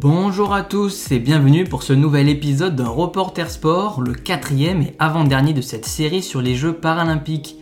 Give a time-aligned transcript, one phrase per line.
[0.00, 4.94] Bonjour à tous et bienvenue pour ce nouvel épisode d'un Reporter Sport, le quatrième et
[5.00, 7.56] avant-dernier de cette série sur les Jeux paralympiques.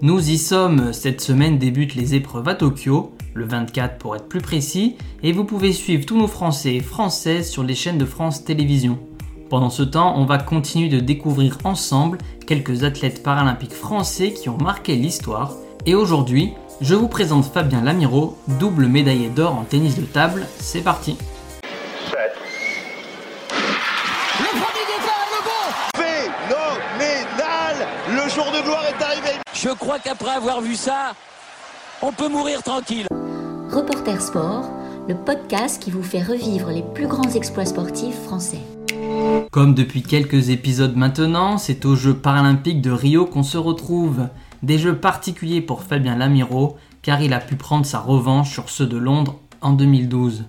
[0.00, 4.40] Nous y sommes, cette semaine débutent les épreuves à Tokyo, le 24 pour être plus
[4.40, 8.44] précis, et vous pouvez suivre tous nos Français et Françaises sur les chaînes de France
[8.44, 9.00] Télévisions.
[9.48, 14.58] Pendant ce temps, on va continuer de découvrir ensemble quelques athlètes paralympiques français qui ont
[14.58, 20.04] marqué l'histoire, et aujourd'hui, je vous présente Fabien Lamiro, double médaillé d'or en tennis de
[20.04, 21.16] table, c'est parti
[28.12, 31.12] Le jour de gloire est arrivé Je crois qu'après avoir vu ça,
[32.02, 33.06] on peut mourir tranquille.
[33.70, 34.68] Reporter Sport,
[35.06, 38.62] le podcast qui vous fait revivre les plus grands exploits sportifs français.
[39.52, 44.26] Comme depuis quelques épisodes maintenant, c'est aux Jeux paralympiques de Rio qu'on se retrouve.
[44.64, 48.86] Des jeux particuliers pour Fabien Lamiro, car il a pu prendre sa revanche sur ceux
[48.86, 50.46] de Londres en 2012.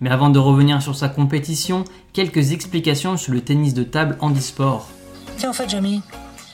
[0.00, 1.84] Mais avant de revenir sur sa compétition,
[2.14, 4.88] quelques explications sur le tennis de table handisport.
[5.36, 6.00] Tiens, en fait, Jamy,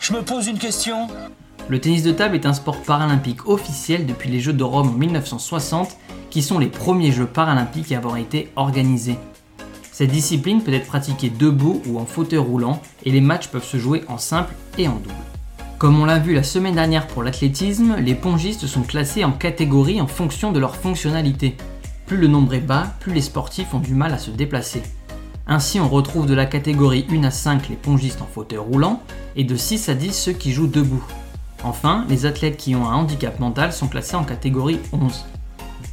[0.03, 1.06] je me pose une question.
[1.69, 4.98] Le tennis de table est un sport paralympique officiel depuis les Jeux de Rome en
[4.98, 5.97] 1960,
[6.28, 9.17] qui sont les premiers Jeux paralympiques à avoir été organisés.
[9.92, 13.77] Cette discipline peut être pratiquée debout ou en fauteuil roulant, et les matchs peuvent se
[13.77, 15.14] jouer en simple et en double.
[15.78, 20.00] Comme on l'a vu la semaine dernière pour l'athlétisme, les pongistes sont classés en catégories
[20.00, 21.56] en fonction de leur fonctionnalité.
[22.06, 24.83] Plus le nombre est bas, plus les sportifs ont du mal à se déplacer.
[25.47, 29.03] Ainsi, on retrouve de la catégorie 1 à 5 les pongistes en fauteuil roulant
[29.35, 31.05] et de 6 à 10 ceux qui jouent debout.
[31.65, 35.25] Enfin, les athlètes qui ont un handicap mental sont classés en catégorie 11.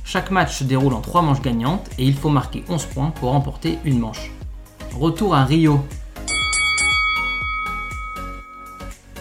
[0.04, 3.32] Chaque match se déroule en 3 manches gagnantes et il faut marquer 11 points pour
[3.32, 4.32] remporter une manche.
[5.00, 5.80] Retour à Rio,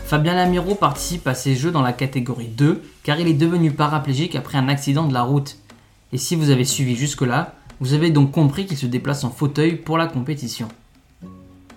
[0.08, 4.36] Fabien Lamiro participe à ces jeux dans la catégorie 2 car il est devenu paraplégique
[4.36, 5.58] après un accident de la route.
[6.14, 9.76] Et si vous avez suivi jusque-là, vous avez donc compris qu'il se déplace en fauteuil
[9.76, 10.68] pour la compétition.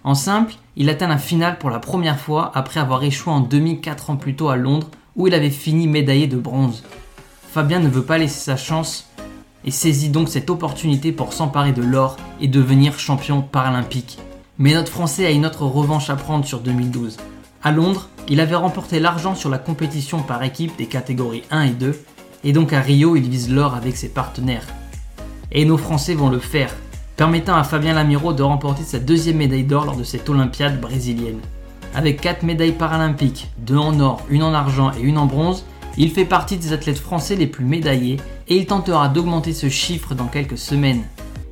[0.03, 3.81] En simple, il atteint la finale pour la première fois après avoir échoué en demi
[3.81, 6.83] 4 ans plus tôt à Londres où il avait fini médaillé de bronze.
[7.51, 9.09] Fabien ne veut pas laisser sa chance
[9.63, 14.17] et saisit donc cette opportunité pour s'emparer de l'or et devenir champion paralympique.
[14.57, 17.17] Mais notre Français a une autre revanche à prendre sur 2012.
[17.61, 21.69] À Londres, il avait remporté l'argent sur la compétition par équipe des catégories 1 et
[21.71, 22.03] 2,
[22.43, 24.65] et donc à Rio, il vise l'or avec ses partenaires.
[25.51, 26.73] Et nos Français vont le faire,
[27.17, 31.39] permettant à Fabien Lamiro de remporter sa deuxième médaille d'or lors de cette Olympiade brésilienne.
[31.93, 35.65] Avec 4 médailles paralympiques, 2 en or, 1 en argent et 1 en bronze,
[35.97, 38.17] il fait partie des athlètes français les plus médaillés
[38.47, 41.03] et il tentera d'augmenter ce chiffre dans quelques semaines.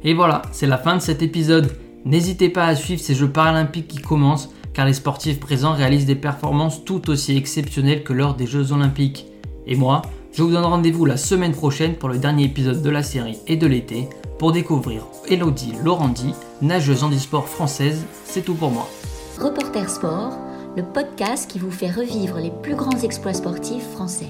[0.04, 1.76] Et voilà, c'est la fin de cet épisode.
[2.06, 6.16] N'hésitez pas à suivre ces Jeux paralympiques qui commencent car les sportifs présents réalisent des
[6.16, 9.26] performances tout aussi exceptionnelles que lors des Jeux olympiques.
[9.68, 10.04] Et moi,
[10.40, 13.58] je vous donne rendez-vous la semaine prochaine pour le dernier épisode de la série et
[13.58, 14.08] de l'été
[14.38, 18.06] pour découvrir Elodie Laurenti, nageuse handisport française.
[18.24, 18.88] C'est tout pour moi.
[19.38, 20.32] Reporter Sport,
[20.78, 24.30] le podcast qui vous fait revivre les plus grands exploits sportifs français.